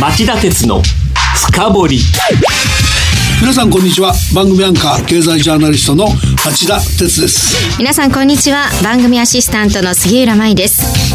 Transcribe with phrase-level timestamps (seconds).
[0.00, 0.80] 町田鉄の
[1.34, 2.00] 深掘り。
[3.38, 4.14] 皆さんこんにちは。
[4.34, 6.08] 番組アンカー経済ジャーナリストの
[6.42, 7.76] 町田鉄です。
[7.78, 8.70] 皆さんこんにちは。
[8.82, 11.10] 番組アシスタントの杉浦舞です。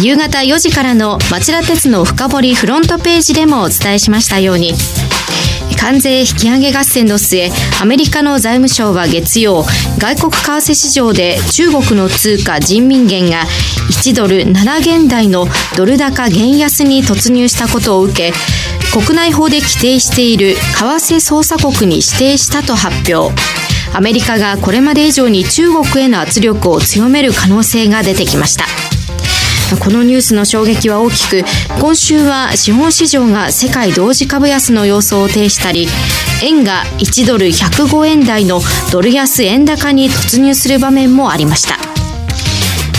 [0.00, 4.74] 夕方4時からの町田鉄の深掘りフロントページでもお伝えしましたように
[5.78, 7.50] 関税引き上げ合戦の末
[7.80, 9.64] アメリカの財務省は月曜
[9.98, 13.44] 外国為替市場で中国の通貨人民元が
[13.90, 15.46] 1ドル7元台の
[15.76, 18.32] ドル高元安に突入したことを受け
[18.92, 23.32] 国内法で規定している為替操作国に指定したと発表。
[23.92, 28.99] アメリカがこれまで以上に中国への圧力を強める可能性が出てきました。
[29.78, 31.44] このニュースの衝撃は大きく
[31.80, 35.86] 今週は資本市場が世界同時株安の様相を呈したり
[36.42, 38.60] 円が1ドル105円台の
[38.92, 41.78] ドル安円高に突入する場面もありました。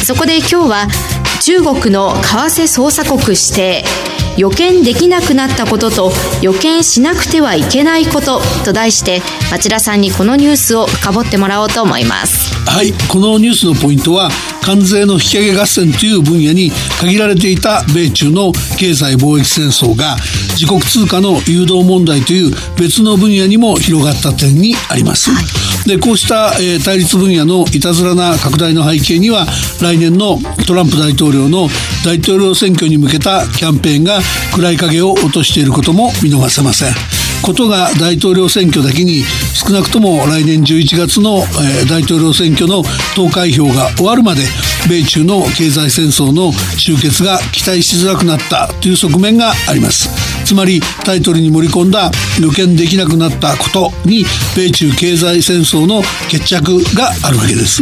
[0.04, 0.88] そこで今日は
[1.42, 3.84] 中国の為替操作国指定
[4.38, 12.52] 予見できなくなったことと予見しなくてはいけないことと題して町田さんにこのニュースを深掘ってもらおうと思います。
[12.68, 14.30] はいこのニュースのポイントは
[14.62, 20.16] 関税の引き上げ合戦という分野に限られていた米中の経済貿易戦争が
[20.54, 25.42] 自国通貨の誘導問題という別の分野にも広がった点にあります、は
[25.86, 29.48] い、でこうした、えー、対立分野のいたずらな拡大の背景には
[29.82, 31.68] 来年のトランプ大統領の
[32.06, 34.20] 大統領選挙に向けたキャンペーンが
[34.54, 36.94] 暗い影を落としていることも見逃せません。
[37.42, 39.24] ことが大統領選挙だけに
[39.54, 41.44] 少なくとも来年11月の、
[41.90, 42.84] 大統領選挙の
[43.16, 44.44] 投開票が終わるまで
[44.90, 50.41] 米中の経済戦争の終結が期待しづらくなったという側面があります。
[50.46, 54.26] つまりタイトルに盛り込んだ予見できなくなったことに
[54.56, 57.82] 米中経済戦争の決着があるわけです。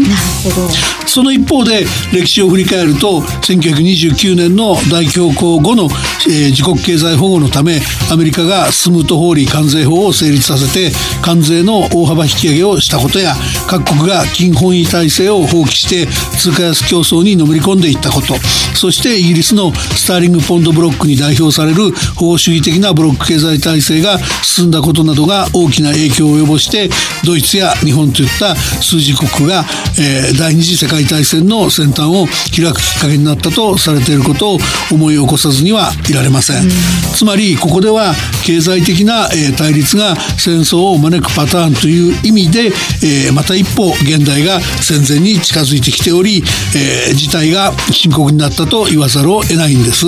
[1.05, 5.85] その一方で歴史を振り返ると1929年の大恐慌後の、
[6.27, 7.79] えー、自国経済保護のため
[8.11, 13.35] アメリカがスムートホーリー関税法を成立させて関税の大幅引き上げをしたことや
[13.67, 16.07] 各国が金本位体制を放棄して
[16.37, 18.35] 通貨安競争にのめり込んでいったこと
[18.75, 26.89] そしてイギリスのスターリングポンドブロックに代表される保守主義的なブロック経済体制が進んだことなどが大きな影響を及ぼして
[27.23, 29.63] ドイツや日本といった数字国が、
[29.99, 34.57] えー、第二次世界大戦の先端を開くきっかけになったとされていることを
[34.91, 36.67] 思い起こさずにはいられません。
[37.13, 42.71] つまりここでは経済的な、えー、対立が戦争を招くパターンという意味で、
[43.03, 46.41] えー、また一歩現代が戦前に近づいてきており、
[46.75, 50.07] えー、事態が深刻になったと言わざるを得ないんです。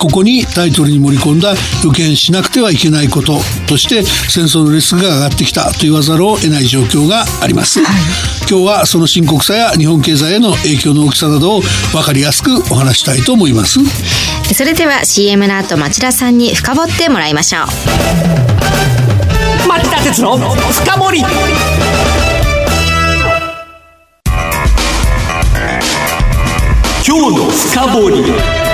[0.00, 1.54] ここにタイトルに盛り込んだ
[1.84, 3.38] 予見しなくてはいけないこと
[3.68, 7.96] として戦争のリスクが上がってきたと言わざるを得ない状況があります、はい、
[8.50, 11.60] 今日はその深刻さや日本経済への影響の大きさなどを
[11.92, 13.78] 分かりやすくお話したいと思います。
[14.54, 17.66] それでは CM の後町田さんに深掘ってもらいましょう。
[19.68, 21.20] 町田鉄の深掘り。
[27.06, 28.65] 今日の深掘り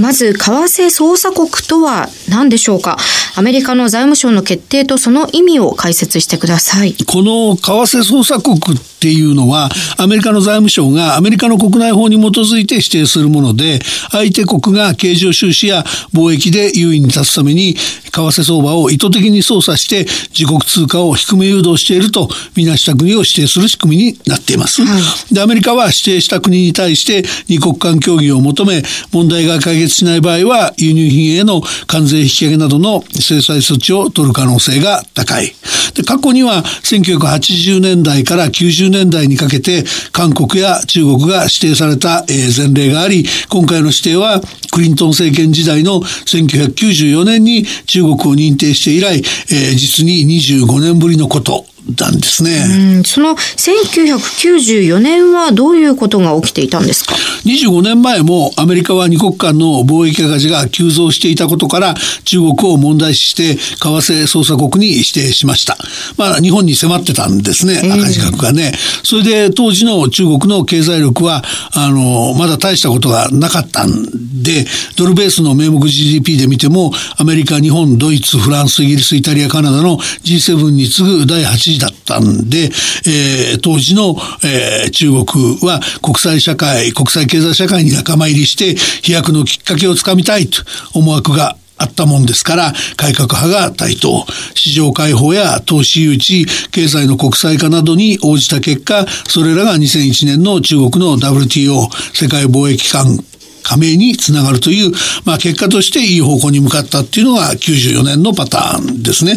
[0.00, 2.96] まず、為替捜査国とは何でしょうか？
[3.36, 6.94] アメリカの財務省の決定とその意味を解説してください。
[7.06, 8.58] この為替捜査国
[8.98, 13.78] っていうのは、アメリカの財務省がアメリカの国内法に基づいて指定するもので、
[14.10, 20.04] 相手国が経常収支や貿易で優位に立つために、為替相場を意図的に操作して
[20.36, 24.84] 自国通貨を低め誘導しているとみなした国を指定する仕組みになっています。
[24.84, 24.98] は
[25.30, 28.82] い、で、アメリカは指定した国に対して二国間協議を求め、
[29.12, 35.54] 問題が解決しない場合は輸入品への関税引き上げなどの制裁措置を取る可能性が高い。
[35.94, 44.40] で、過去には1980年代から90 90年代にかけて韓国や中国が指定された、え前例があり今回の指定は
[44.72, 51.64] クリントン政権時代の1994年に中国を認定して以来、え実に25年ぶりのこと。
[51.94, 53.02] たんですね。
[53.04, 61.94] その1994年はどういうことが起きていたんですか？25年前もアメリカは二国間の貿易赤字が急増していたことから
[62.24, 65.76] 中国を問題視して為替捜査国に指定しました。
[66.16, 68.72] まあ日本に迫ってたんですね、赤字額がね。
[69.02, 71.42] それで当時の中国の経済力は
[71.72, 74.64] あのまだ大したことがなかったんで
[74.96, 82.70] ドルベースの名目 GDP で見てもアメリカ、日本、ドイツ、フランス、イギリス、イタリア、カナダの G7 に次ぐ第8次だったんで、
[83.06, 90.62] えー、当時の、えー、中国は国際社会、国際経済社会に仲間入りして飛躍のきっかけをつかみたいと
[90.94, 94.26] 思惑があったもんですから、改革派が台頭。
[94.54, 103.24] 市場開放や投資誘致、経済の国際化などに応じた結果、それらが2001年の中国の WTO、世界貿易機関
[103.68, 104.92] 加盟につながるという、
[105.26, 109.34] まあ、結果としていい方向に向かったっていうのが94年のパターンですね。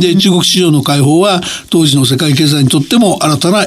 [0.00, 1.40] で中国市場の開放は
[1.70, 3.66] 当時の世界経済にとっても新たな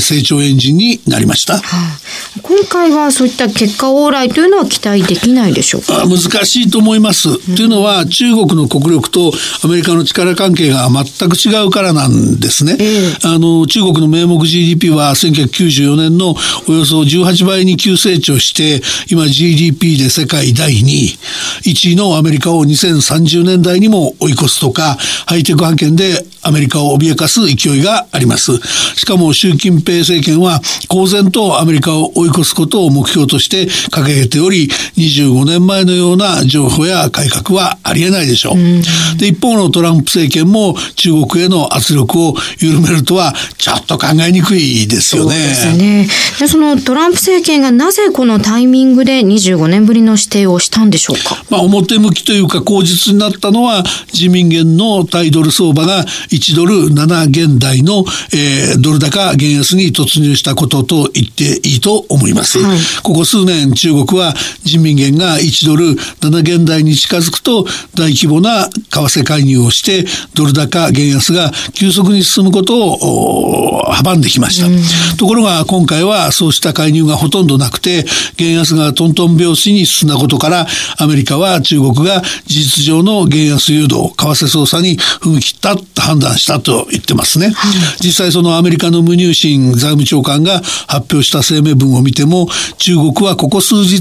[0.00, 6.04] 成長エンジンになりました、はあ、今回はそういった結果往来というのは期待できないでしょうか？
[6.06, 9.32] 難しいと思います、うん、というのは中国の国力と
[9.62, 16.34] アメリカの力関係が全く違うからなんですね、えー、あの中国の名目 GDP は1994年の
[16.68, 18.80] およそ18倍に急成長して
[19.10, 21.18] 今 GDP で世界第2位。
[21.64, 24.96] 1位のアメリカを2030年代にも追い越すとか
[25.26, 28.58] ハイテク派遣でアメリカを脅かす勢いがあります
[28.96, 38.58] しかも習近平政権は公然とアメリカを追い越すことを目標として掲げており、25年前のような情報や改革はありえないでしょう。
[38.58, 45.34] うで、一方のトランプ政権も中国への圧力を緩めるとはちょっと考えにくいですよね。
[45.34, 46.08] そうですね。
[46.38, 51.42] で、そのトランプ政権がなぜこのタイミングで25年ぶりの指定をしたんでしょうか？
[51.50, 53.82] まあ、表向きというか口実になったのは
[54.12, 56.04] 自民元の対ドル相場が
[56.34, 62.58] 1ドル7元台の、えー、ドル高減安に突入したことと言っていいと思います。
[62.58, 64.34] はい、ここ数年中国は
[64.64, 67.64] 人民元が1ドル7元台に近づくと
[67.94, 70.04] 大規模な為替介入をして
[70.34, 75.16] ドル高減安が急速に進むことを阻んできました。
[75.16, 78.04] ところが今回はそうした介入がほとんどなくて
[78.36, 80.66] 減安がトントン拍子に進んだことから
[80.98, 87.50] アメリカは中国が事実上の減安誘導為替操作に踏み切ったと判断したと言ってますね。
[87.50, 87.54] はい、
[88.00, 92.48] 実際そのアメリカの無入信財務長官が発表した声明文を見ても
[92.78, 94.00] 中国はここ数日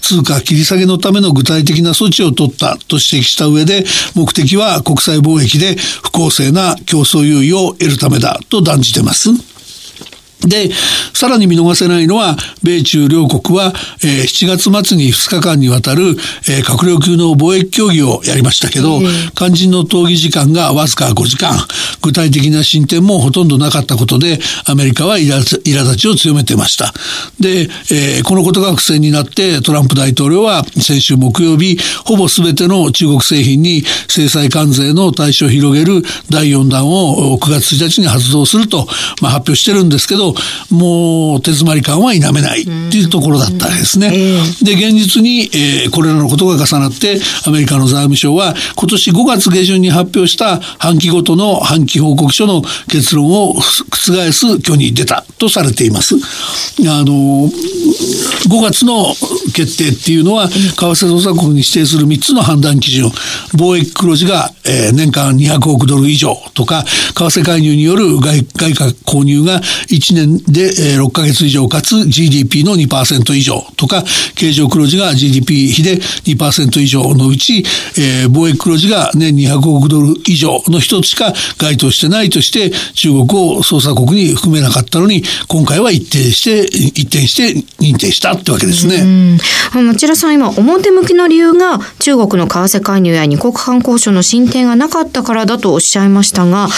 [0.00, 3.84] 通貨切り下げのための具体的な措置を取ったと指摘した上で
[4.14, 9.51] 目的は国際貿易で不公正な競争優位を得るためだと断じてます。
[10.46, 10.70] で、
[11.12, 13.72] さらに見逃せないのは、米中両国は、
[14.02, 16.16] えー、7月末に2日間にわたる、
[16.48, 19.00] えー、閣僚級の貿易協議をやりましたけど、
[19.34, 21.56] 肝心の討議時間がわずか5時間、
[22.02, 26.92] 具体的な進展もほとんどなかったことで、アメリカは苛立ちを強めてました。
[27.38, 38.88] で、えー、このことが苦戦になって、トランプ大統領は先週木曜日、ほぼ全ての中国製品に制裁関税の対象を広げる第4弾を9月1日に発動すると、
[39.20, 40.31] まあ、発表してるんですけど、
[40.70, 44.10] もう手詰まり感は否めないっていうところだったんですね。
[44.62, 56.14] で現実に、えー、これらのことが重なってアメリカの財務省は今年5月下旬に発表した半期ごとの半期報告書の結論を覆す挙に出たとされています。
[56.16, 57.50] あの
[58.48, 59.14] 5月の
[59.54, 63.06] 決定っていうのは為替操作国に指定する3つの判断基準
[63.54, 74.04] 貿易黒字が、えー、年間200億ドル以上とか為替介入による外外貨購入が1年年で6ヶ月以上かつ GDP の2%以上とか
[74.34, 77.64] 経常黒字が GDP 比で2%以上のうち、
[77.98, 83.26] えー、貿易黒字が年200億ドル以上の一つしか該当してないとして中国を
[83.62, 89.38] 捜査国に含めなかったのに今回は一定して一転して認定したってわけですね。
[89.74, 96.68] 町田さん今表向きの理由が中国の為替介入や二国間交渉の進展がなかったからだとおっしゃいましたが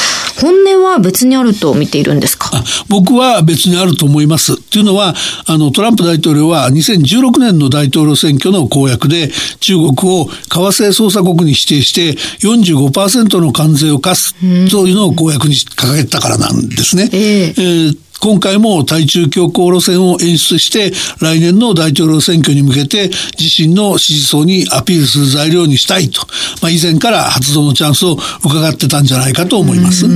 [0.40, 2.50] 本音は別にあると見ているんですか？
[2.88, 4.60] 僕は別にあると思います。
[4.70, 5.14] というのは
[5.46, 12.12] あのトランプ大統領は2016年の大統領選挙の公約で中国を為替操作国に指定して
[12.46, 14.34] 45%の関税を課す
[14.70, 17.08] というのを公約に掲げたからなんですね。
[17.12, 17.20] えー、
[17.56, 26.22] えー今回も対中強硬路線を演出して来年の大統領選挙に向けて自身の支持層にアピールする材料にしたいと、
[26.62, 30.06] まあ、以前から発動のチャンスを伺ってたんじゃないかと思います。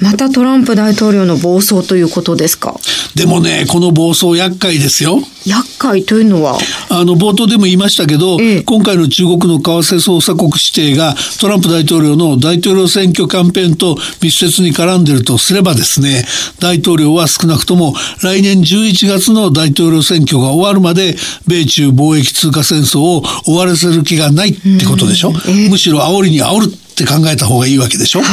[0.00, 2.74] またトランプ大統領の暴走ということですか？
[3.14, 5.18] でもね、この暴走厄介ですよ。
[5.44, 6.58] 厄介というのは？
[6.88, 16.24] あの冒頭でも言いましたけど、ええ、今回の中国の為替操作国指定がトランプ大統領の大統領選挙キャンペーンと密接に絡んでるとすればですね
[16.60, 21.16] 大統領は少なくとも来年11月の大統領選挙が終わるまで
[21.46, 28.26] 米中貿易通貨戦争を終わらせる気がないってことでしょ、え、むしろ煽りに煽るって考えた方がいいわけでしょ、は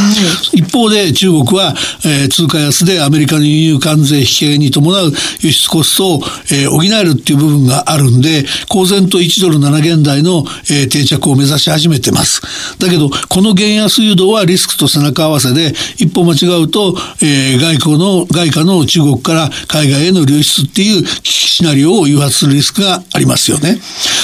[0.53, 1.73] い、一方で中国は、
[2.05, 5.11] えー、通貨安でアメリカの輸入関税引き上げに伴う
[5.41, 6.21] 輸出コストを、
[6.51, 12.41] えー、補えるっていう部分があるんで公然と1ドル7元台の、えー、定着を目指し始めてます。
[12.79, 23.79] だけどこの減安誘導はリスクと背中合わせで一歩間違うと、えー、外交の外貨の中国から海外への流出っていう危機シナリオを誘発するリスクがありますよね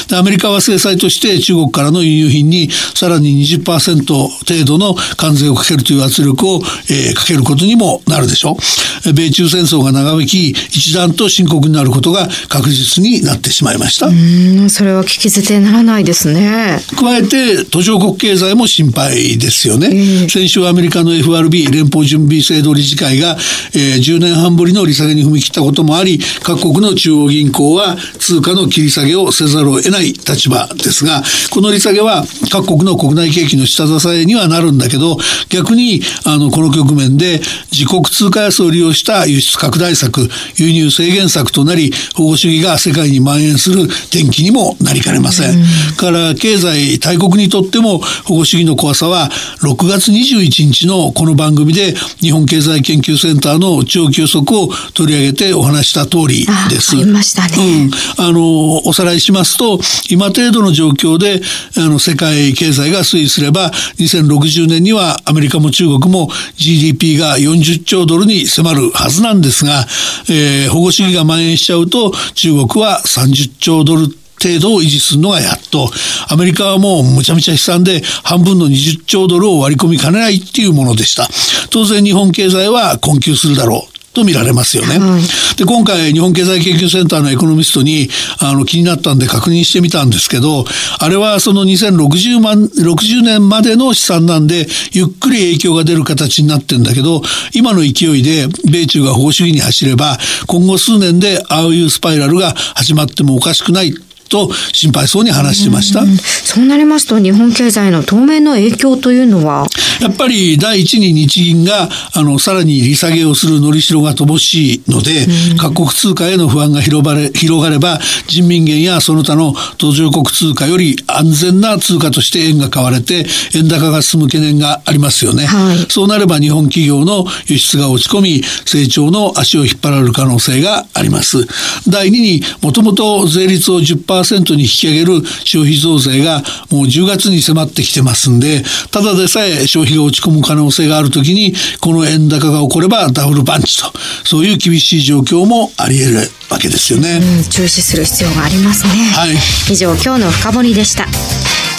[0.07, 9.13] でアメリカは制裁として中国からの輸入品にさらに20%程度の関税をかけるという圧力を、えー、かけることにもなるでしょう。
[9.13, 14.07] 米中戦争が長引き、一段と深刻になることが確実になってしまいました。
[14.07, 16.79] うん、それは聞き捨てならないですね。
[16.97, 19.89] 加えて、途上国経済も心配ですよね。
[19.91, 23.37] えー、先週アメリカの FRB 連邦準備制度理事会が、
[23.73, 35.17] えー、10年半ぶりの利下げに踏み切ったこともあり、各国の中央銀行は通貨の切り下げをせざるを得ない立場ですが、この利下げは各国の国内景気の下支えにはなるんだけど、
[35.49, 37.41] 逆に、あの、この局面で
[37.71, 40.27] 自国通貨安を利用した輸出拡大策、
[40.57, 45.63] 輸入制限策となり、保護主義が世界に蔓延する転機にもなりかねません。
[45.97, 49.29] から経済大国にとっても保護主義の怖さは
[49.61, 56.95] 6月21日のこの番組で日本経済研究センターの長期予測を取り上げてお話した通りです。
[57.15, 57.55] ましたね。
[57.57, 58.25] うん。
[58.25, 59.79] あの、おさらいしますと、
[60.09, 61.41] 今程度の状況で、
[61.77, 69.87] あの、世界経済が推移すれば、2060年にはアメリカも中国も GDP が40兆ドルに迫るはずなんですが、
[70.29, 74.07] えー、保護主義が蔓延しちゃうと、中国は30兆ドル
[74.41, 75.89] 程度を維持するのがやっと、
[76.29, 81.27] アメリカはもうむちゃむちゃ悲惨で半分の20兆ドルを割り込みかねないっていうものでした。
[81.71, 83.94] 当然日本経済は困窮するだろう。
[84.15, 84.97] と見られますよね。
[84.97, 90.65] はい、で、今回日本経済研究センターのエコノミストにあの気になったんで確認してみたんですけど、
[90.99, 97.21] あれはその2060万、60年までの試算なんで、ゆっくり影響が出る形になってんだけど、
[97.53, 100.17] 今の勢いで米中が保守主義に走れば、
[100.47, 103.93] 今後数年でああいうスパイラルが始まってもおかしくない
[104.29, 106.03] と心配そうに話してました。
[106.43, 109.67] そうなりますと日本経済の当面の影響というのは？
[110.01, 115.25] やっぱり第一に日銀があのさらに利下げをするのりしろが乏しいので、
[115.57, 131.45] 各国通貨への不安が広がれ広がれば人民元やその他の途上国通貨より安全な通貨として円が買われて円高が進む懸念がありますよね、はい、そうなれば日本企業の輸出が落ち込み成長の足を引っ張られる可能性があります。
[131.89, 134.14] 第二にもともと税率を10%
[134.55, 136.39] に引き上げる消費増税が
[136.71, 143.91] もう10月に迫ってきてますんでただでさえ消費が落ち込む可能性があるときにこの円高が起こればダブルパンチと
[144.25, 146.17] そういう厳しい状況もあり得る
[146.49, 149.35] わけですよね、うん、注視する必要がありますね、はい、
[149.71, 151.05] 以上今日の深掘りでした。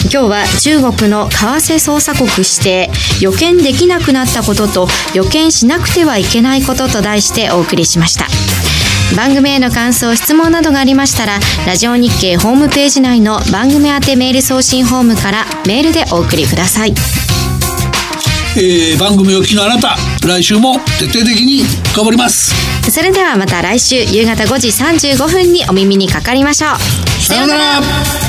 [0.03, 2.89] 今日は中国の為替操作国指定
[3.19, 8.27] 予見できなくなったことと予見しなくてはいけないことと題してお送りしました
[9.15, 16.93] 番組への感想質問などがありましたらラジオ日経ホームページ内の番組宛てメール送信ホームからメールでお送りください。
[18.59, 19.95] えー、番組を聞きのあなた
[20.25, 21.61] 来週も徹底的に
[21.91, 22.55] 深掘ります。
[22.91, 27.23] それではまた来週夕方5時35分にお耳にかかりましょう。
[27.23, 28.26] さようなら